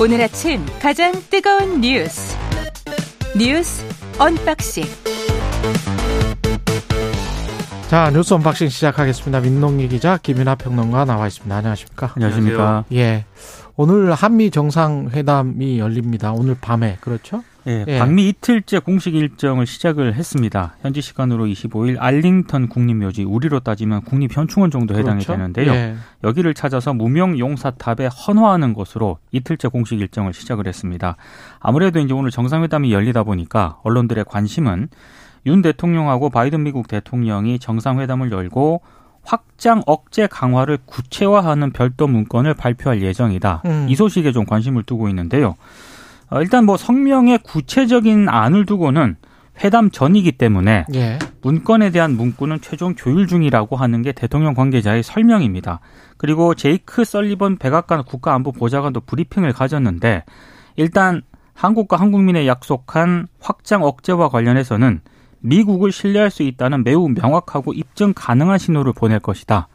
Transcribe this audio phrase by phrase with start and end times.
[0.00, 2.36] 오늘 아침 가장 뜨거운 뉴스
[3.36, 3.84] 뉴스
[4.16, 4.84] unboxing
[7.88, 9.40] 자 뉴스 unboxing 시작하겠습니다.
[9.40, 11.56] 민동기 기자 김민하 평론가 나와 있습니다.
[11.56, 12.12] 안녕하십니까?
[12.14, 12.84] 안녕하십니까?
[12.92, 13.24] 예.
[13.74, 16.32] 오늘 한미 정상회담이 열립니다.
[16.32, 17.42] 오늘 밤에 그렇죠?
[17.66, 17.98] 예, 예.
[17.98, 20.76] 방미 이틀째 공식 일정을 시작을 했습니다.
[20.80, 25.32] 현지 시간으로 25일 알링턴 국립묘지 우리로 따지면 국립현충원 정도 해당이 그렇죠?
[25.32, 25.72] 되는데요.
[25.72, 25.96] 예.
[26.24, 31.16] 여기를 찾아서 무명 용사탑에 헌화하는 것으로 이틀째 공식 일정을 시작을 했습니다.
[31.58, 34.88] 아무래도 이제 오늘 정상회담이 열리다 보니까 언론들의 관심은
[35.46, 38.82] 윤 대통령하고 바이든 미국 대통령이 정상회담을 열고
[39.22, 43.62] 확장 억제 강화를 구체화하는 별도 문건을 발표할 예정이다.
[43.66, 43.86] 음.
[43.88, 45.56] 이 소식에 좀 관심을 두고 있는데요.
[46.30, 49.16] 어, 일단 뭐 성명의 구체적인 안을 두고는
[49.64, 51.18] 회담 전이기 때문에 예.
[51.42, 55.80] 문건에 대한 문구는 최종 조율 중이라고 하는 게 대통령 관계자의 설명입니다.
[56.16, 60.24] 그리고 제이크 설리번 백악관 국가안보 보좌관도 브리핑을 가졌는데
[60.76, 61.22] 일단
[61.54, 65.00] 한국과 한국민에 약속한 확장 억제와 관련해서는
[65.40, 69.68] 미국을 신뢰할 수 있다는 매우 명확하고 입증 가능한 신호를 보낼 것이다.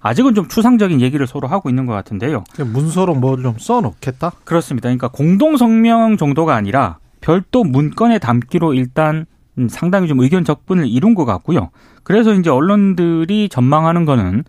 [0.00, 2.44] 아직은 좀 추상적인 얘기를 서로 하고 있는 것 같은데요.
[2.58, 4.32] 문서로 뭐좀 써놓겠다?
[4.44, 4.88] 그렇습니다.
[4.88, 9.26] 그러니까 공동 성명 정도가 아니라 별도 문건에 담기로 일단
[9.58, 11.70] 음, 상당히 좀 의견 적분을 이룬 것 같고요.
[12.02, 14.44] 그래서 이제 언론들이 전망하는 거는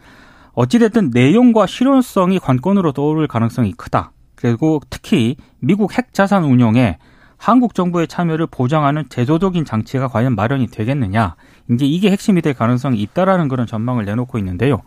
[0.54, 4.12] 어찌됐든 내용과 실효성이 관건으로 떠오를 가능성이 크다.
[4.36, 6.98] 그리고 특히 미국 핵 자산 운용에
[7.38, 11.36] 한국 정부의 참여를 보장하는 제도적인 장치가 과연 마련이 되겠느냐.
[11.72, 14.82] 이제 이게 핵심이 될 가능성이 있다라는 그런 전망을 내놓고 있는데요.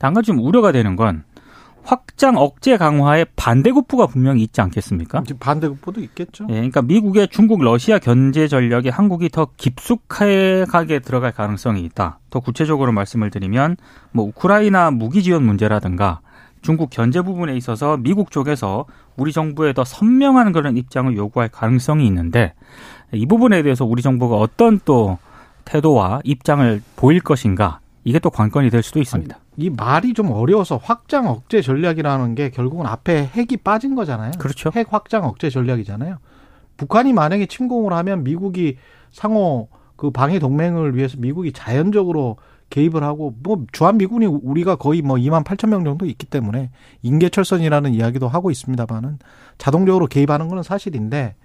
[0.00, 1.24] 한 가지 좀 우려가 되는 건
[1.84, 5.22] 확장 억제 강화에 반대급부가 분명히 있지 않겠습니까?
[5.38, 6.46] 반대급부도 있겠죠?
[6.48, 12.20] 예, 그러니까 미국의 중국 러시아 견제 전략에 한국이 더 깊숙하게 들어갈 가능성이 있다.
[12.30, 13.76] 더 구체적으로 말씀을 드리면
[14.12, 16.20] 뭐 우크라이나 무기 지원 문제라든가
[16.62, 18.86] 중국 견제 부분에 있어서 미국 쪽에서
[19.18, 22.54] 우리 정부에 더 선명한 그런 입장을 요구할 가능성이 있는데
[23.12, 25.18] 이 부분에 대해서 우리 정부가 어떤 또
[25.66, 29.36] 태도와 입장을 보일 것인가 이게 또 관건이 될 수도 있습니다.
[29.56, 34.32] 이 말이 좀 어려워서 확장 억제 전략이라는 게 결국은 앞에 핵이 빠진 거잖아요.
[34.38, 34.70] 그렇죠.
[34.74, 36.18] 핵 확장 억제 전략이잖아요.
[36.76, 38.76] 북한이 만약에 침공을 하면 미국이
[39.12, 42.36] 상호 그 방위 동맹을 위해서 미국이 자연적으로
[42.70, 46.70] 개입을 하고 뭐 주한 미군이 우리가 거의 뭐 2만 8천 명 정도 있기 때문에
[47.02, 49.18] 인계철선이라는 이야기도 하고 있습니다만은
[49.58, 51.36] 자동적으로 개입하는 거는 사실인데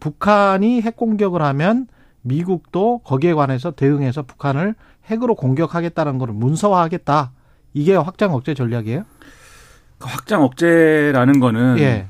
[0.00, 1.86] 북한이 핵 공격을 하면
[2.22, 4.74] 미국도 거기에 관해서 대응해서 북한을
[5.06, 7.32] 핵으로 공격하겠다는 거를 문서화하겠다.
[7.74, 9.04] 이게 확장 억제 전략이에요?
[9.98, 12.06] 그 확장 억제라는 거는 예.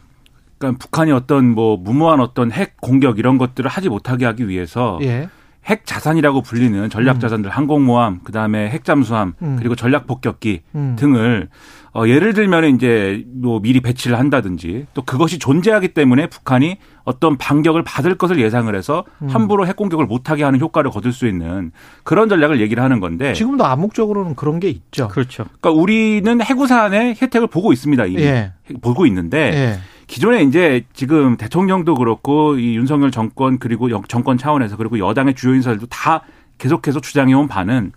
[0.59, 5.29] 그러니까 북한이 어떤 뭐 무모한 어떤 핵 공격 이런 것들을 하지 못하게 하기 위해서 예.
[5.65, 9.57] 핵 자산이라고 불리는 전략 자산들 항공모함 그다음에 핵 잠수함 음.
[9.59, 10.97] 그리고 전략 폭격기 음.
[10.99, 11.49] 등을
[11.95, 17.83] 어 예를 들면 이제 뭐 미리 배치를 한다든지 또 그것이 존재하기 때문에 북한이 어떤 반격을
[17.83, 19.29] 받을 것을 예상을 해서 음.
[19.29, 21.73] 함부로 핵 공격을 못하게 하는 효과를 거둘 수 있는
[22.05, 25.09] 그런 전략을 얘기를 하는 건데 지금도 암묵적으로는 그런 게 있죠.
[25.09, 25.45] 그렇죠.
[25.61, 28.07] 그러니까 우리는 해구산의 혜택을 보고 있습니다.
[28.07, 28.53] 이미 예.
[28.81, 29.79] 보고 있는데 예.
[30.07, 35.55] 기존에 이제 지금 대통령도 그렇고 이 윤석열 정권 그리고 영- 정권 차원에서 그리고 여당의 주요
[35.55, 36.23] 인사들도 다
[36.59, 37.93] 계속해서 주장해온 바는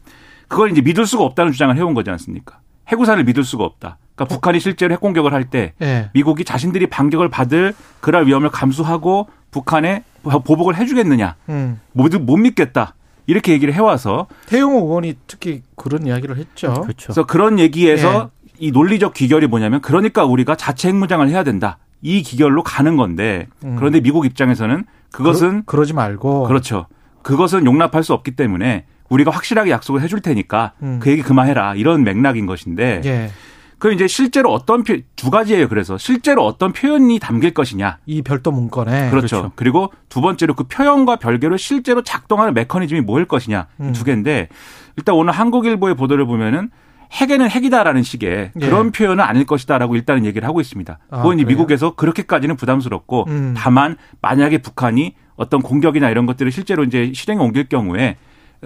[0.48, 2.60] 그걸 이제 믿을 수가 없다는 주장을 해온 거지 않습니까?
[2.88, 3.98] 해구산을 믿을 수가 없다.
[4.16, 6.10] 그러니까 북한이 실제로 핵 공격을 할때 예.
[6.14, 11.36] 미국이 자신들이 반격을 받을 그럴 위험을 감수하고 북한에 보복을 해주겠느냐?
[11.50, 11.80] 음.
[11.92, 12.96] 못, 못 믿겠다.
[13.28, 16.74] 이렇게 얘기를 해와서 태용호 의원이 특히 그런 이야기를 했죠.
[16.74, 17.08] 그렇죠.
[17.08, 21.78] 그래서 그런 얘기에서 이 논리적 귀결이 뭐냐면 그러니까 우리가 자체 핵무장을 해야 된다.
[22.02, 23.76] 이 기결로 가는 건데 음.
[23.78, 26.88] 그런데 미국 입장에서는 그것은 그러, 지 말고 그렇죠.
[27.24, 31.00] 그것은 용납할 수 없기 때문에 우리가 확실하게 약속을 해줄 테니까 음.
[31.02, 33.30] 그 얘기 그만해라 이런 맥락인 것인데 예.
[33.78, 35.68] 그 이제 실제로 어떤 표, 두 가지예요.
[35.68, 37.98] 그래서 실제로 어떤 표현이 담길 것이냐.
[38.06, 39.38] 이 별도 문건에 그렇죠.
[39.38, 39.52] 그렇죠.
[39.56, 43.94] 그리고 두 번째로 그 표현과 별개로 실제로 작동하는 메커니즘이 뭐일 것이냐 음.
[43.94, 44.50] 두 개인데
[44.98, 46.70] 일단 오늘 한국일보의 보도를 보면은
[47.12, 48.66] 핵에는 핵이다라는 식의 예.
[48.66, 51.00] 그런 표현은 아닐 것이다라고 일단은 얘기를 하고 있습니다.
[51.10, 51.48] 아, 그건 그래요?
[51.48, 53.54] 미국에서 그렇게까지는 부담스럽고 음.
[53.56, 58.18] 다만 만약에 북한이 어떤 공격이나 이런 것들을 실제로 이제 실행에 옮길 경우에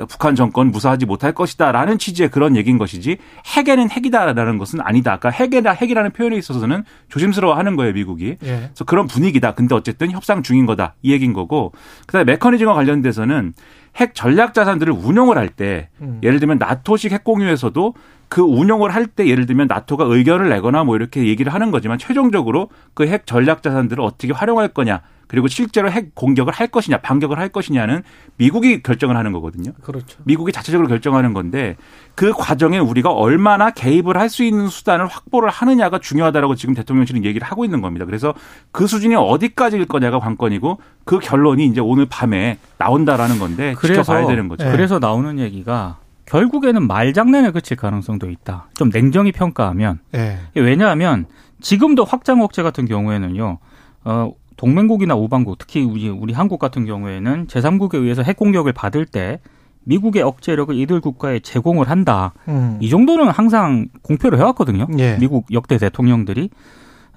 [0.07, 3.17] 북한 정권 무사하지 못할 것이다라는 취지의 그런 얘기인 것이지
[3.57, 5.13] 핵에는 핵이다라는 것은 아니다.
[5.13, 8.37] 아까 핵에다 핵이라는 표현에 있어서는 조심스러워하는 거예요 미국이.
[8.43, 8.69] 예.
[8.73, 9.53] 그래서 그런 분위기다.
[9.55, 10.95] 근데 어쨌든 협상 중인 거다.
[11.01, 11.71] 이 얘기인 거고.
[12.07, 13.53] 그다음에 메커니즘과 관련돼서는
[13.97, 16.19] 핵 전략 자산들을 운용을 할때 음.
[16.23, 17.93] 예를 들면 나토식 핵 공유에서도
[18.29, 22.69] 그 운용을 할 때 예를 들면 나토가 의견을 내거나 뭐 이렇게 얘기를 하는 거지만 최종적으로
[22.93, 27.49] 그 핵 전략 자산들을 어떻게 활용할 거냐 그리고 실제로 핵 공격을 할 것이냐, 반격을 할
[27.49, 28.01] 것이냐는
[28.37, 29.71] 미국이 결정을 하는 거거든요.
[29.81, 30.19] 그렇죠.
[30.23, 31.77] 미국이 자체적으로 결정하는 건데
[32.15, 37.45] 그 과정에 우리가 얼마나 개입을 할 수 있는 수단을 확보를 하느냐가 중요하다라고 지금 대통령실은 얘기를
[37.47, 38.05] 하고 있는 겁니다.
[38.05, 38.33] 그래서
[38.71, 44.47] 그 수준이 어디까지일 거냐가 관건이고 그 결론이 이제 오늘 밤에 나온다라는 건데 그래서, 지켜봐야 되는
[44.47, 44.65] 거죠.
[44.65, 44.71] 네.
[44.71, 48.67] 그래서 나오는 얘기가 결국에는 말장난에 그칠 가능성도 있다.
[48.75, 50.37] 좀 냉정히 평가하면 예.
[50.53, 51.25] 왜냐하면
[51.59, 53.57] 지금도 확장 억제 같은 경우에는요.
[54.05, 59.39] 어, 동맹국이나 우방국, 특히 우리, 우리 한국 같은 경우에는 제3국에 의해서 핵 공격을 받을 때
[59.85, 62.33] 미국의 억제력을 이들 국가에 제공을 한다.
[62.49, 62.77] 음.
[62.81, 64.87] 이 정도는 항상 공표를 해왔거든요.
[64.97, 65.15] 예.
[65.17, 66.49] 미국 역대 대통령들이.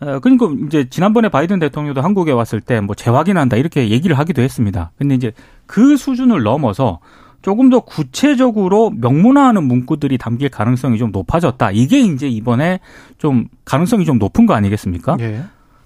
[0.01, 4.93] 어, 그러니까 이제 지난번에 바이든 대통령도 한국에 왔을 때 뭐 재확인한다 이렇게 얘기를 하기도 했습니다.
[4.97, 5.33] 근데 이제
[5.67, 7.01] 그 수준을 넘어서
[7.43, 11.73] 조금 더 구체적으로 명문화하는 문구들이 담길 가능성이 좀 높아졌다.
[11.73, 12.79] 이게 이제 이번에
[13.19, 15.17] 좀 가능성이 좀 높은 거 아니겠습니까?
[15.19, 15.43] 예.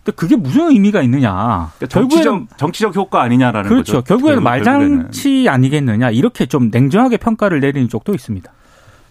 [0.07, 1.33] 근데 그게 무슨 의미가 있느냐.
[1.79, 3.95] 그러니까 정치적, 결국에는 정치적 효과 아니냐라는 그렇죠.
[3.95, 4.05] 거죠.
[4.05, 4.97] 결국에는 결국- 결국에는.
[4.99, 6.11] 말장치 아니겠느냐.
[6.11, 8.53] 이렇게 좀 냉정하게 평가를 내리는 쪽도 있습니다.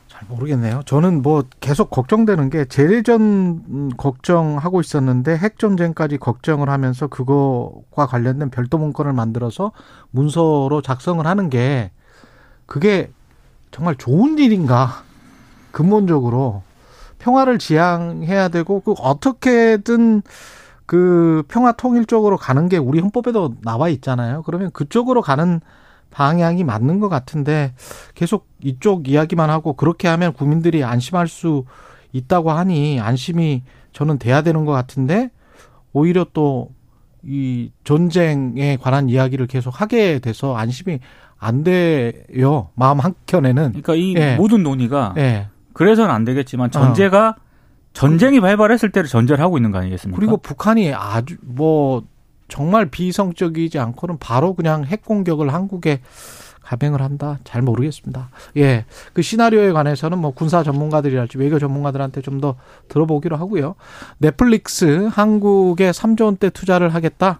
[0.07, 0.83] 잘 모르겠네요.
[0.85, 3.21] 저는 뭐 계속 걱정되는 게 재래전
[3.67, 9.73] 음, 걱정하고 있었는데 핵 전쟁까지 걱정을 하면서 그거와 관련된 별도 문건을 만들어서
[10.11, 11.91] 문서로 작성을 하는 게
[12.65, 13.11] 그게
[13.71, 15.03] 정말 좋은 일인가?
[15.71, 16.63] 근본적으로
[17.19, 20.21] 평화를 지향해야 되고 그 어떻게든
[20.85, 24.43] 그 평화 통일 쪽으로 가는 게 우리 헌법에도 나와 있잖아요.
[24.43, 25.61] 그러면 그쪽으로 가는
[26.11, 27.73] 방향이 맞는 것 같은데
[28.13, 31.65] 계속 이쪽 이야기만 하고 그렇게 하면 국민들이 안심할 수
[32.13, 35.29] 있다고 하니 안심이 저는 돼야 되는 것 같은데
[35.93, 36.75] 오히려 또
[37.27, 40.99] 이 전쟁에 관한 이야기를 계속 하게 돼서 안심이
[41.37, 42.69] 안 돼요.
[42.75, 43.69] 마음 한켠에는.
[43.71, 44.35] 그러니까 이 예.
[44.35, 45.47] 모든 논의가 예.
[45.73, 47.35] 그래서는 안 되겠지만 전제가
[47.95, 50.19] 전쟁이 발발했을 때를 전제를 하고 있는 거 아니겠습니까?
[50.19, 52.03] 그리고 북한이 아주 뭐
[52.47, 56.01] 정말 비성적이지 않고는 바로 그냥 핵 공격을 한국에
[56.61, 57.37] 감행을 한다.
[57.43, 58.29] 잘 모르겠습니다.
[58.57, 58.85] 예.
[59.13, 62.55] 그 시나리오에 관해서는 뭐 군사 전문가들이랄지 외교 전문가들한테 좀 더
[62.89, 63.75] 들어보기로 하고요.
[64.17, 67.39] 넷플릭스 한국에 3조 원대 투자를 하겠다.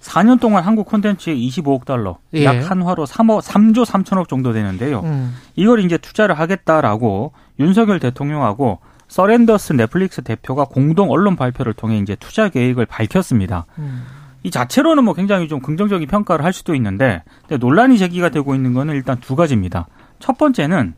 [0.00, 2.44] 4년 동안 한국 콘텐츠에 25억 달러, 예.
[2.44, 5.00] 약 한화로 3억, 3조 3천억 정도 되는데요.
[5.00, 5.34] 음.
[5.56, 8.78] 이걸 이제 투자를 하겠다라고 윤석열 대통령하고
[9.14, 13.64] 서렌더스 넷플릭스 대표가 공동 언론 발표를 통해 이제 투자 계획을 밝혔습니다.
[13.78, 14.02] 음.
[14.42, 17.22] 이 자체로는 뭐 굉장히 좀 긍정적인 평가를 할 수도 있는데
[17.60, 19.86] 논란이 제기가 되고 있는 거는 일단 두 가지입니다.
[20.18, 20.94] 첫 번째는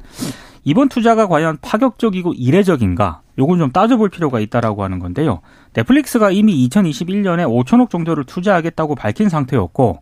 [0.64, 3.20] 이번 투자가 과연 파격적이고 이례적인가?
[3.38, 5.42] 요건 좀 따져볼 필요가 있다라고 하는 건데요.
[5.74, 10.00] 넷플릭스가 이미 2021년에 5천억 정도를 투자하겠다고 밝힌 상태였고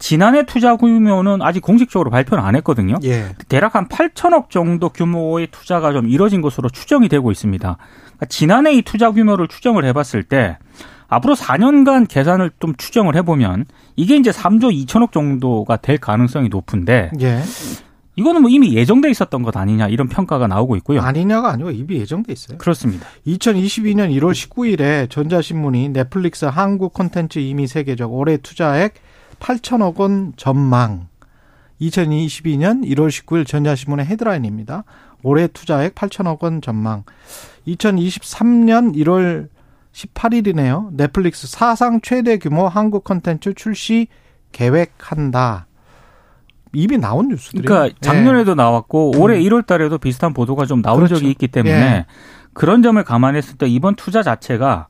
[0.00, 2.96] 지난해 투자 규모는 아직 공식적으로 발표는 안 했거든요.
[3.04, 3.26] 예.
[3.48, 7.76] 대략 한 8천억 정도 규모의 투자가 좀 이뤄진 것으로 추정이 되고 있습니다.
[7.76, 10.58] 그러니까 지난해 이 투자 규모를 추정을 해봤을 때
[11.06, 17.42] 앞으로 4년간 계산을 좀 추정을 해보면 이게 이제 3조 2천억 정도가 될 가능성이 높은데 예.
[18.16, 21.02] 이거는 뭐 이미 예정돼 있었던 것 아니냐 이런 평가가 나오고 있고요.
[21.02, 22.58] 아니냐가 아니고 이미 예정돼 있어요.
[22.58, 23.06] 그렇습니다.
[23.26, 28.94] 2022년 1월 19일에 전자신문이 넷플릭스 한국 콘텐츠 이미 세계적 올해 투자액
[29.40, 31.08] 8천억 원 전망.
[31.80, 34.84] 2022년 1월 19일 전자신문의 헤드라인입니다.
[35.22, 37.04] 올해 투자액 8천억 원 전망.
[37.66, 39.48] 2023년 1월
[39.92, 40.94] 18일이네요.
[40.94, 44.06] 넷플릭스 사상 최대 규모 한국 콘텐츠 출시
[44.52, 45.66] 계획한다.
[46.72, 47.64] 이미 나온 뉴스들이.
[47.64, 51.06] 그러니까 작년에도 나왔고 올해 1월 달에도 비슷한 보도가 좀 나온 음.
[51.06, 51.16] 그렇죠.
[51.16, 52.06] 적이 있기 때문에 예.
[52.52, 54.86] 그런 점을 감안했을 때 이번 투자 자체가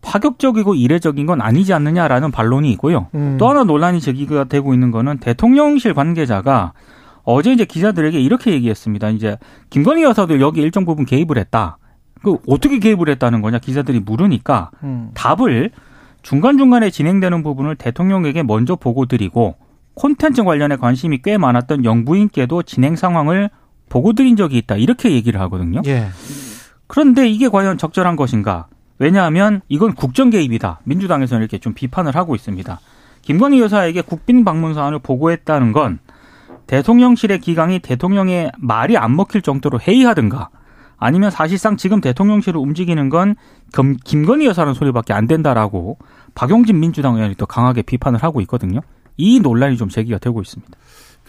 [0.00, 3.08] 파격적이고 이례적인 건 아니지 않느냐라는 반론이 있고요.
[3.14, 3.36] 음.
[3.38, 6.72] 또 하나 논란이 제기가 되고 있는 거는 대통령실 관계자가
[7.22, 9.10] 어제 이제 기자들에게 이렇게 얘기했습니다.
[9.10, 9.38] 이제
[9.70, 11.78] 김건희 여사도 여기 일정 부분 개입을 했다.
[12.22, 15.10] 그 어떻게 개입을 했다는 거냐 기자들이 물으니까 음.
[15.14, 15.70] 답을
[16.22, 19.56] 중간중간에 진행되는 부분을 대통령에게 먼저 보고 드리고
[19.94, 23.50] 콘텐츠 관련해 관심이 꽤 많았던 영부인께도 진행 상황을
[23.88, 24.76] 보고 드린 적이 있다.
[24.76, 25.82] 이렇게 얘기를 하거든요.
[25.86, 26.08] 예.
[26.90, 28.66] 그런데 이게 과연 적절한 것인가?
[28.98, 30.80] 왜냐하면 이건 국정 개입이다.
[30.82, 32.80] 민주당에서는 이렇게 좀 비판을 하고 있습니다.
[33.22, 36.00] 김건희 여사에게 국빈 방문 사안을 보고했다는 건
[36.66, 40.48] 대통령실의 기강이 대통령의 말이 안 먹힐 정도로 회의하든가
[40.98, 43.36] 아니면 사실상 지금 대통령실을 움직이는 건
[43.72, 45.98] 김- 김건희 여사라는 소리밖에 안 된다라고
[46.34, 48.80] 박용진 민주당 의원이 또 강하게 비판을 하고 있거든요.
[49.16, 50.76] 이 논란이 좀 제기가 되고 있습니다.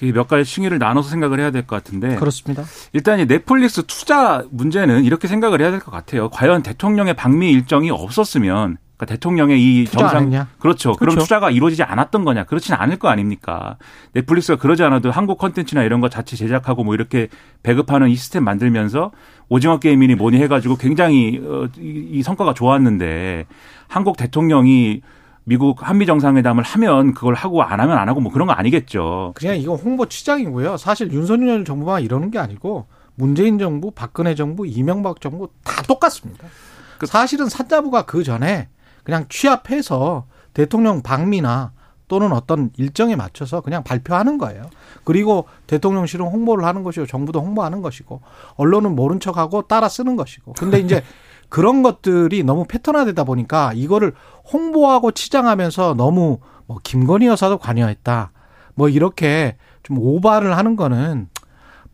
[0.01, 2.63] 그몇 가지 층위를 나눠서 생각을 해야 될 것 같은데 그렇습니다.
[2.91, 6.29] 일단 이 넷플릭스 투자 문제는 이렇게 생각을 해야 될 것 같아요.
[6.29, 10.48] 과연 대통령의 방미 일정이 없었으면 그러니까 대통령의 이 정상 했냐?
[10.60, 10.93] 그렇죠.
[10.93, 11.22] 그럼 그렇죠.
[11.22, 12.46] 투자가 이루어지지 않았던 거냐?
[12.46, 13.77] 그렇지는 않을 거 아닙니까?
[14.13, 17.27] 넷플릭스가 그러지 않아도 한국 컨텐츠나 이런 거 자체 제작하고 뭐 이렇게
[17.63, 19.12] 배급하는 이 시스템 만들면서
[19.50, 23.46] 오징어 게임이니 뭐니 해가지고 굉장히 어, 이, 이 성과가 좋았는데
[23.88, 25.01] 한국 대통령이
[25.43, 29.33] 미국 한미 정상회담을 하면 그걸 하고 안 하면 안 하고 뭐 그런 거 아니겠죠.
[29.36, 30.77] 그냥 이거 홍보 치장이고요.
[30.77, 36.48] 사실 윤석열 정부만 이러는 게 아니고 문재인 정부, 박근혜 정부, 이명박 정부 다 똑같습니다.
[37.00, 38.69] 그- 사실은 산자부가 그 전에
[39.03, 41.71] 그냥 취합해서 대통령 방미나
[42.07, 44.63] 또는 어떤 일정에 맞춰서 그냥 발표하는 거예요.
[45.05, 48.21] 그리고 대통령실은 홍보를 하는 것이고 정부도 홍보하는 것이고
[48.57, 50.53] 언론은 모른 척하고 따라 쓰는 것이고.
[50.53, 51.03] 근데 이제
[51.51, 54.13] 그런 것들이 너무 패턴화되다 보니까 이거를
[54.51, 58.31] 홍보하고 치장하면서 너무 뭐 김건희 여사도 관여했다.
[58.74, 61.27] 뭐 이렇게 좀 오바를 하는 거는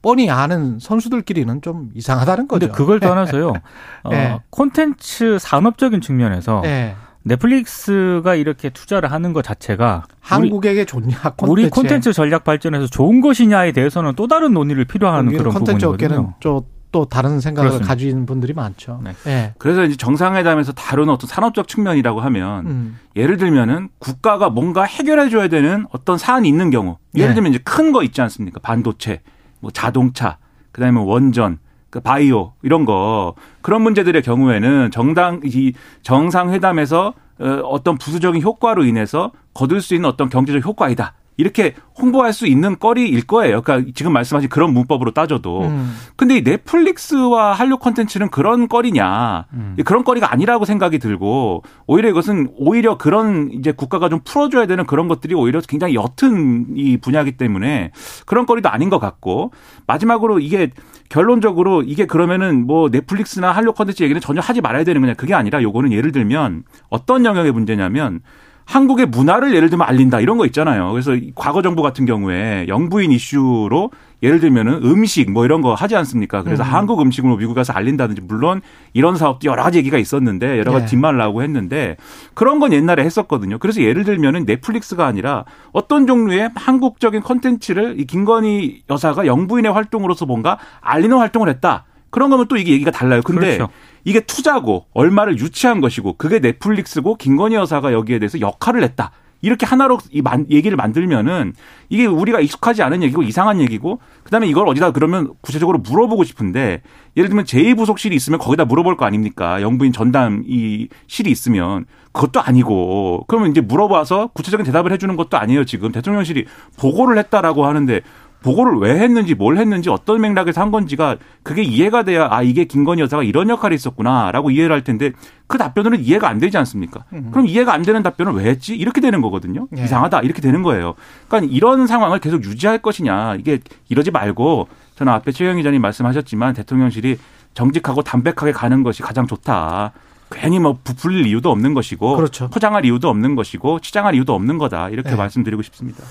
[0.03, 2.67] 뻔히 아는 선수들끼리는 좀 이상하다는 거죠.
[2.67, 3.53] 근데 그걸 떠나서요.
[4.05, 4.39] 어, 네.
[4.51, 6.95] 콘텐츠 산업적인 측면에서 네.
[7.23, 11.51] 넷플릭스가 이렇게 투자를 하는 것 자체가 한국에게 좋냐 콘텐츠.
[11.51, 16.35] 우리 콘텐츠 전략 발전에서 좋은 것이냐에 대해서는 또 다른 논의를 필요한 그런 콘텐츠 업계는 부분이거든요.
[16.39, 17.87] 좀 또 다른 생각을 그렇습니다.
[17.93, 18.99] 가진 분들이 많죠.
[19.03, 19.13] 네.
[19.23, 19.53] 네.
[19.59, 22.99] 그래서 이제 정상회담에서 다루는 어떤 산업적 측면이라고 하면 음.
[23.15, 27.35] 예를 들면은 국가가 뭔가 해결해 줘야 되는 어떤 사안이 있는 경우 예를 네.
[27.35, 28.59] 들면 이제 큰 거 있지 않습니까?
[28.61, 29.21] 반도체,
[29.59, 30.39] 뭐 자동차,
[30.71, 31.59] 그다음에 원전,
[31.91, 39.31] 그 바이오 이런 거 그런 문제들의 경우에는 정당 이 정상회담에서 어, 어떤 부수적인 효과로 인해서
[39.53, 41.13] 거둘 수 있는 어떤 경제적 효과이다.
[41.37, 43.61] 이렇게 홍보할 수 있는 거리일 거예요.
[43.61, 45.61] 그러니까 지금 말씀하신 그런 문법으로 따져도.
[45.61, 45.95] 음.
[46.15, 49.45] 근데 이 넷플릭스와 한류 콘텐츠는 그런 거리냐?
[49.53, 49.77] 음.
[49.85, 55.07] 그런 거리가 아니라고 생각이 들고 오히려 이것은 오히려 그런 이제 국가가 좀 풀어줘야 되는 그런
[55.07, 57.91] 것들이 오히려 굉장히 옅은 이 분야이기 때문에
[58.25, 59.51] 그런 거리도 아닌 것 같고
[59.85, 60.71] 마지막으로 이게
[61.09, 65.61] 결론적으로 이게 그러면은 뭐 넷플릭스나 한류 콘텐츠 얘기는 전혀 하지 말아야 되는 거냐 그게 아니라
[65.61, 68.21] 요거는 예를 들면 어떤 영역의 문제냐면
[68.67, 70.91] 한국의 문화를 예를 들면 알린다 이런 거 있잖아요.
[70.91, 75.95] 그래서 이 과거 정부 같은 경우에 영부인 이슈로 예를 들면은 음식 뭐 이런 거 하지
[75.95, 76.43] 않습니까?
[76.43, 76.73] 그래서 음.
[76.73, 80.89] 한국 음식으로 미국 가서 알린다든지 물론 이런 사업도 여러 가지 얘기가 있었는데 여러 가지 네.
[80.91, 81.95] 뒷말을 하고 했는데
[82.33, 83.57] 그런 건 옛날에 했었거든요.
[83.57, 90.57] 그래서 예를 들면은 넷플릭스가 아니라 어떤 종류의 한국적인 콘텐츠를 이 김건희 여사가 영부인의 활동으로서 뭔가
[90.81, 91.85] 알리는 활동을 했다.
[92.17, 93.21] 그런 거면 또 이게 얘기가 달라요.
[93.23, 93.71] 근데 그렇죠.
[94.03, 99.11] 이게 투자고 얼마를 유치한 것이고 그게 넷플릭스고 김건희 여사가 여기에 대해서 역할을 했다.
[99.43, 101.53] 이렇게 하나로 이 만, 얘기를 만들면은
[101.89, 106.81] 이게 우리가 익숙하지 않은 얘기고 이상한 얘기고 그다음에 이걸 어디다 그러면 구체적으로 물어보고 싶은데
[107.15, 109.61] 예를 들면 제2부속실이 있으면 거기다 물어볼 거 아닙니까?
[109.61, 115.65] 영부인 전담 이 실이 있으면 그것도 아니고 그러면 이제 물어봐서 구체적인 대답을 해주는 것도 아니에요.
[115.65, 116.45] 지금 대통령실이
[116.79, 118.01] 보고를 했다라고 하는데
[118.47, 123.01] 보고를 왜 했는지 뭘 했는지 어떤 맥락에서 한 건지가 그게 이해가 돼야 아 이게 김건희
[123.01, 125.11] 여사가 이런 역할이 있었구나라고 이해를 할 텐데
[125.47, 127.03] 그 답변으로는 이해가 안 되지 않습니까?
[127.31, 128.75] 그럼 이해가 안 되는 답변을 왜 했지?
[128.75, 129.67] 이렇게 되는 거거든요.
[129.77, 129.83] 예.
[129.83, 130.95] 이상하다 이렇게 되는 거예요.
[131.27, 137.17] 그러니까 이런 상황을 계속 유지할 것이냐 이게 이러지 말고 저는 앞에 최영 기자님 말씀하셨지만 대통령실이
[137.53, 139.91] 정직하고 담백하게 가는 것이 가장 좋다.
[140.31, 142.49] 괜히 뭐 부풀릴 이유도 없는 것이고 그렇죠.
[142.49, 145.15] 포장할 이유도 없는 것이고 치장할 이유도 없는 거다 이렇게 네.
[145.15, 146.03] 말씀드리고 싶습니다.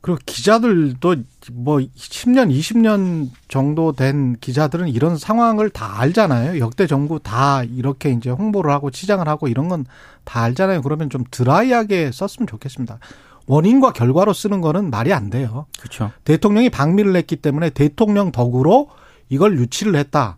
[0.00, 1.16] 그리고 기자들도
[1.52, 6.60] 뭐 10년, 20년 정도 된 기자들은 이런 상황을 다 알잖아요.
[6.60, 9.84] 역대 정부 다 이렇게 이제 홍보를 하고 치장을 하고 이런 건
[10.26, 10.82] 다 알잖아요.
[10.82, 12.98] 그러면 좀 드라이하게 썼으면 좋겠습니다.
[13.46, 15.66] 원인과 결과로 쓰는 거는 말이 안 돼요.
[15.78, 16.10] 그렇죠.
[16.24, 18.90] 대통령이 방미를 냈기 때문에 대통령 덕으로
[19.30, 20.36] 이걸 유치를 했다.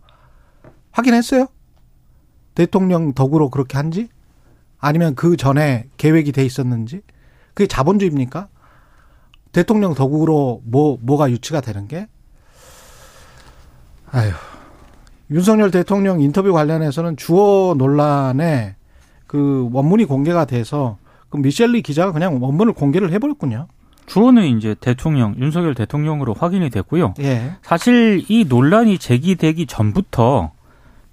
[0.93, 1.49] 확인했어요?
[2.55, 4.09] 대통령 덕으로 그렇게 한지?
[4.79, 7.01] 아니면 그 전에 계획이 돼 있었는지?
[7.55, 8.49] 그게 자본주의입니까?
[9.53, 12.07] 대통령 덕으로 뭐, 뭐가 유치가 되는 게?
[14.11, 14.31] 아유.
[15.31, 18.77] 윤석열 대통령 인터뷰 관련해서는 주어 논란에
[19.27, 20.97] 그 원문이 공개가 돼서
[21.29, 23.67] 그 미셸리 기자가 그냥 원문을 공개를 해버렸군요.
[24.07, 27.13] 주어는 이제 대통령 윤석열 대통령으로 확인이 됐고요.
[27.21, 27.53] 예.
[27.63, 30.53] 사실 이 논란이 제기되기 전부터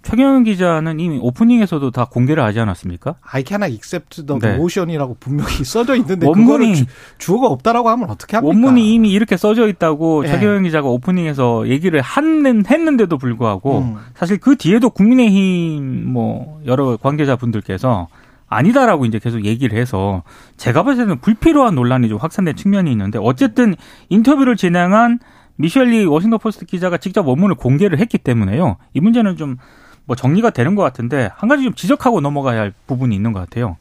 [0.06, 3.16] 최경영 기자는 이미 오프닝에서도 다 공개를 하지 않았습니까?
[3.24, 4.54] I cannot accept the 네.
[4.54, 6.86] motion이라고 분명히 써져 있는데 원문이- 주,
[7.18, 8.54] 주어가 없다라고 하면 어떻게 합니까?
[8.54, 10.30] 원문이 이미 이렇게 써져 있다고 예.
[10.30, 13.96] 최경영 기자가 오프닝에서 얘기를 한, 했는데도 불구하고 음.
[14.14, 18.08] 사실 그 뒤에도 국민의힘 뭐 여러 관계자분들께서
[18.48, 20.22] 아니다라고 이제 계속 얘기를 해서
[20.56, 23.74] 제가 봤을 때는 불필요한 논란이 좀 확산된 측면이 있는데 어쨌든
[24.10, 25.18] 인터뷰를 진행한
[25.56, 28.76] 미셸 리 워싱턴 포스트 기자가 직접 원문을 공개를 했기 때문에요.
[28.94, 29.58] 이 문제는 좀
[30.06, 33.78] 뭐 정리가 되는 것 같은데 한 가지 좀 지적하고 넘어가야 할 부분이 있는 것 같아요.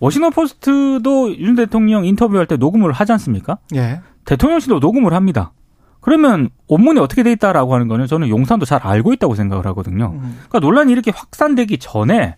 [0.00, 3.58] 워싱턴 포스트도 윤 대통령 인터뷰할 때 녹음을 하지 않습니까?
[3.74, 4.00] 예.
[4.24, 5.52] 대통령실도 녹음을 합니다.
[6.00, 10.12] 그러면 원문이 어떻게 돼 있다라고 하는 거는 저는 용산도 잘 알고 있다고 생각을 하거든요.
[10.14, 10.38] 음.
[10.48, 12.36] 그러니까 논란이 이렇게 확산되기 전에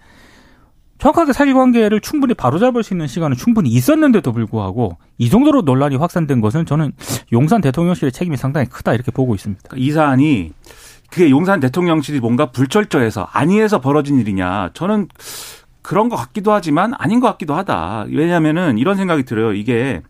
[0.99, 6.67] 정확하게 사실관계를 충분히 바로잡을 수 있는 시간은 충분히 있었는데도 불구하고 이 정도로 논란이 확산된 것은
[6.67, 6.93] 저는
[7.33, 9.63] 용산 대통령실의 책임이 상당히 크다 이렇게 보고 있습니다.
[9.67, 10.53] 그러니까 이 사안이
[11.11, 15.09] 그게 용산 대통령실이 뭔가 불철저해서 안위해서 벌어진 일이냐 저는
[15.83, 18.07] 그런 것 같기도 하지만 아닌 것 같기도 하다.
[18.11, 19.53] 왜냐하면은 이런 생각이 들어요.
[19.53, 20.03] 이게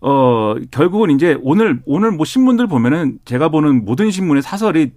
[0.00, 4.92] 어 결국은 이제 오늘 오늘 뭐 신문들 보면은 제가 보는 모든 신문의 사설이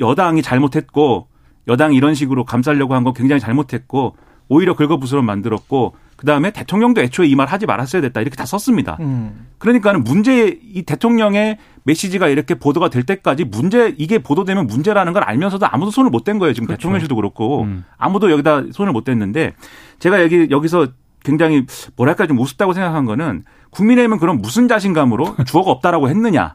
[0.00, 1.28] 여당이 잘못했고
[1.68, 4.16] 여당이 이런 식으로 감싸려고 한 건 굉장히 잘못했고
[4.48, 8.96] 오히려 긁어부스럼 만들었고 그다음에 대통령도 애초에 이 말 하지 말았어야 됐다 이렇게 다 썼습니다.
[9.00, 9.46] 음.
[9.58, 15.66] 그러니까는 문제 이 대통령의 메시지가 이렇게 보도가 될 때까지 문제 이게 보도되면 문제라는 걸 알면서도
[15.70, 16.52] 아무도 손을 못 댄 거예요.
[16.54, 16.78] 지금 그렇죠.
[16.80, 17.84] 대통령실도 그렇고 음.
[17.98, 19.52] 아무도 여기다 손을 못 댔는데
[19.98, 20.88] 제가 여기 여기서
[21.22, 21.64] 굉장히
[21.96, 26.54] 뭐랄까 좀 우습다고 생각한 거는 국민의힘은 그럼 무슨 자신감으로 주어가 없다라고 했느냐?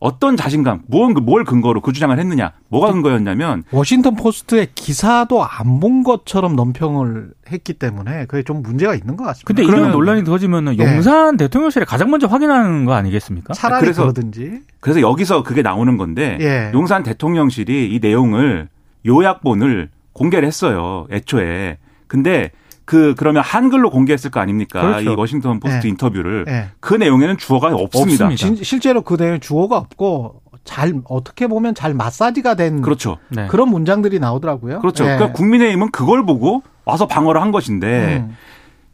[0.00, 2.52] 어떤 자신감, 뭘, 뭘 근거로 그 주장을 했느냐?
[2.68, 9.16] 뭐가 근거였냐면 워싱턴 포스트의 기사도 안 본 것처럼 논평을 했기 때문에 그게 좀 문제가 있는
[9.16, 9.46] 것 같습니다.
[9.46, 10.84] 근데 이런 그러면- 논란이 터지면은 예.
[10.94, 13.54] 용산 대통령실에 가장 먼저 확인하는 거 아니겠습니까?
[13.54, 14.60] 차라리 그래서- 그러든지.
[14.80, 16.70] 그래서 여기서 그게 나오는 건데 예.
[16.74, 18.68] 용산 대통령실이 이 내용을
[19.06, 21.06] 요약본을 공개를 했어요.
[21.10, 21.78] 애초에.
[22.06, 22.50] 근데
[22.88, 24.80] 그 그러면 한글로 공개했을 거 아닙니까?
[24.80, 25.10] 그렇죠.
[25.12, 25.90] 이 워싱턴 포스트 예.
[25.90, 26.68] 인터뷰를 예.
[26.80, 28.24] 그 내용에는 주어가 없습니다.
[28.24, 28.36] 없습니다.
[28.36, 33.18] 진- 실제로 그 내용 주어가 없고 잘 어떻게 보면 잘 마사지가 된 그렇죠.
[33.28, 33.46] 네.
[33.48, 34.80] 그런 문장들이 나오더라고요.
[34.80, 35.04] 그렇죠.
[35.04, 35.16] 예.
[35.16, 38.36] 그러니까 국민의힘은 그걸 보고 와서 방어를 한 것인데 음.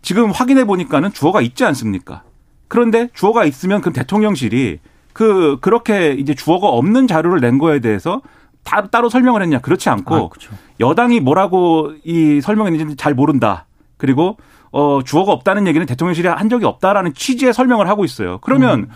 [0.03, 2.25] 지금 확인해 보니까는 주어가 있지 않습니까?
[2.67, 4.81] 그런데 주어가 있으면 그 대통령실이
[5.13, 8.23] 그 그렇게 이제 주어가 없는 자료를 낸 거에 대해서
[8.65, 9.61] 다, 따로 설명을 했냐?
[9.61, 10.51] 그렇지 않고 아, 그렇죠.
[10.81, 13.67] 여당이 뭐라고 이 설명했는지 잘 모른다.
[14.05, 14.37] 그리고
[14.71, 18.39] 어 주어가 없다는 얘기는 대통령실이 한 적이 없다라는 취지의 설명을 하고 있어요.
[18.43, 18.89] 그러면 음.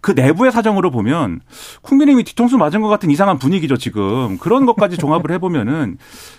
[0.00, 1.40] 그 내부의 사정으로 보면
[1.82, 5.96] 국민의힘이 뒤통수 맞은 것 같은 이상한 분위기죠 지금 그런 것까지 종합을 해보면은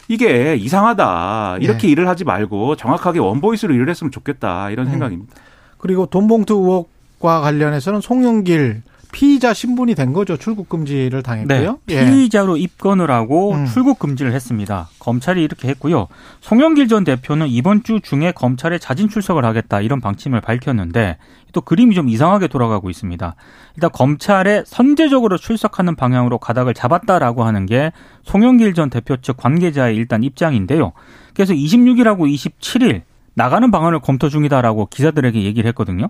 [0.07, 1.87] 이게 이상하다 이렇게 네.
[1.89, 4.91] 일을 하지 말고 정확하게 원보이스로 일을 했으면 좋겠다 이런 음.
[4.91, 5.35] 생각입니다.
[5.77, 8.83] 그리고 돈봉투 의혹과 관련해서는 송영길
[9.15, 10.35] 피의자 신분이 된 거죠.
[10.35, 11.79] 출국 금지를 당했고요.
[11.85, 11.95] 네.
[11.95, 12.05] 예.
[12.05, 13.65] 피의자로 입건을 하고 음.
[13.65, 14.89] 출국 금지를 했습니다.
[14.99, 16.09] 검찰이 이렇게 했고요.
[16.41, 21.15] 송영길 전 대표는 이번 주 중에 검찰에 자진 출석을 하겠다 이런 방침을 밝혔는데
[21.53, 23.35] 또 그림이 좀 이상하게 돌아가고 있습니다.
[23.77, 27.93] 일단 검찰에 선제적으로 출석하는 방향으로 가닥을 잡았다라고 하는 게
[28.23, 30.91] 송영길 전 대표 측 관계자의 일단 입장인데요.
[31.33, 33.03] 그래서 26일하고 27일
[33.35, 36.09] 나가는 방안을 검토 중이다라고 기자들에게 얘기를 했거든요.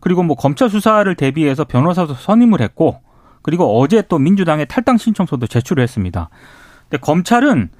[0.00, 3.00] 그리고 뭐 검찰 수사를 대비해서 변호사도 선임을 했고
[3.42, 6.30] 그리고 어제 또 민주당의 탈당 신청서도 제출을 했습니다.
[6.88, 7.70] 근데 검찰은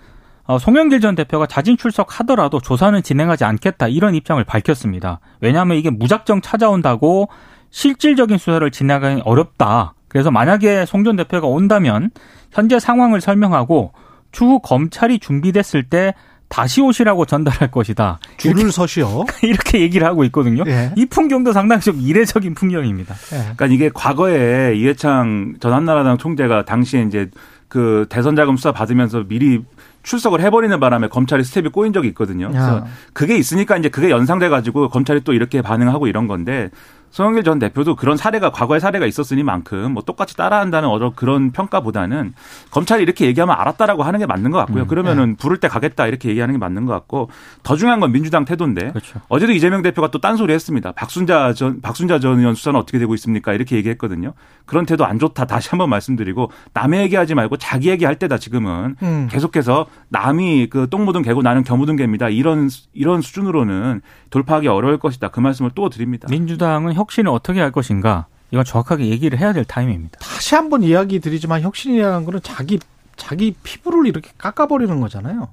[0.44, 5.20] 어, 송영길 전 대표가 자진 출석하더라도 조사는 진행하지 않겠다 이런 입장을 밝혔습니다.
[5.40, 7.28] 왜냐하면 이게 무작정 찾아온다고
[7.70, 9.94] 실질적인 수사를 진행하기 어렵다.
[10.08, 12.10] 그래서 만약에 송 전 대표가 온다면
[12.50, 13.92] 현재 상황을 설명하고
[14.32, 16.14] 추후 검찰이 준비됐을 때
[16.50, 18.18] 다시 오시라고 전달할 것이다.
[18.36, 19.24] 줄을 서시오.
[19.40, 20.64] 이렇게 얘기를 하고 있거든요.
[20.66, 20.92] 예.
[20.96, 23.14] 이 풍경도 상당히 좀 이례적인 풍경입니다.
[23.32, 23.36] 예.
[23.38, 27.30] 그러니까 이게 과거에 이해창 전 한나라당 총재가 당시에 이제
[27.68, 29.64] 그 대선 자금 수사 받으면서 미리
[30.02, 32.48] 출석을 해버리는 바람에 검찰이 스텝이 꼬인 적이 있거든요.
[32.48, 32.84] 그래서 야.
[33.12, 36.70] 그게 있으니까 이제 그게 연상돼 가지고 검찰이 또 이렇게 반응하고 이런 건데
[37.10, 42.34] 송영길 전 대표도 그런 사례가 과거의 사례가 있었으니만큼 뭐 똑같이 따라한다는 어떤 그런 평가보다는
[42.70, 44.82] 검찰이 이렇게 얘기하면 알았다라고 하는 게 맞는 것 같고요.
[44.82, 47.30] 음, 그러면은 부를 때 가겠다 이렇게 얘기하는 게 맞는 것 같고
[47.62, 49.20] 더 중요한 건 민주당 태도인데 그렇죠.
[49.28, 50.92] 어제도 이재명 대표가 또 딴소리 했습니다.
[50.92, 53.52] 박순자 전 박순자 전 의원 수사는 어떻게 되고 있습니까?
[53.54, 54.34] 이렇게 얘기했거든요.
[54.66, 59.28] 그런 태도 안 좋다 다시 한번 말씀드리고 남의 얘기하지 말고 자기 얘기할 때다 지금은 음.
[59.30, 62.28] 계속해서 남이 그 똥 묻은 개고 나는 겨 묻은 개입니다.
[62.28, 65.28] 이런 이런 수준으로는 돌파하기 어려울 것이다.
[65.28, 66.26] 그 말씀을 또 드립니다.
[66.30, 70.18] 민주당은 혁신을 어떻게 할 것인가 이건 정확하게 얘기를 해야 될 타임입니다.
[70.18, 72.78] 다시 한번 이야기 드리지만 혁신이라는 거는 자기
[73.16, 75.48] 자기 피부를 이렇게 깎아버리는 거잖아요.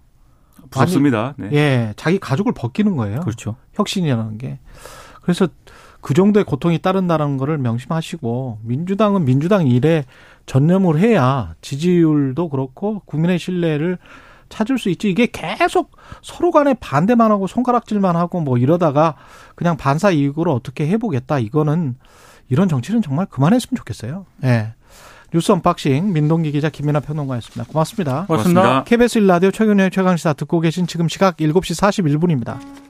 [0.69, 1.33] 부럽습니다.
[1.37, 1.49] 네.
[1.53, 3.19] 예, 자기 가족을 벗기는 거예요.
[3.21, 3.55] 그렇죠.
[3.73, 4.59] 혁신이라는 게.
[5.21, 5.47] 그래서
[6.01, 10.05] 그 정도의 고통이 따른다는 거를 명심하시고 민주당은 민주당 일에
[10.45, 13.97] 전념을 해야 지지율도 그렇고 국민의 신뢰를
[14.49, 15.09] 찾을 수 있지.
[15.09, 19.15] 이게 계속 서로 간에 반대만 하고 손가락질만 하고 뭐 이러다가
[19.55, 21.39] 그냥 반사 이익으로 어떻게 해보겠다.
[21.39, 21.95] 이거는
[22.49, 24.25] 이런 정치는 정말 그만했으면 좋겠어요.
[24.43, 24.73] 예.
[25.33, 27.71] 뉴스 unboxing 민동기 기자 김민하 평론가였습니다.
[27.71, 28.25] 고맙습니다.
[28.27, 28.61] 고맙습니다.
[28.61, 28.83] 고맙습니다.
[28.85, 31.75] KBS 1라디오 최경영의 최강시사 듣고 계신 지금 시각 7시
[32.13, 32.86] 41분입니다.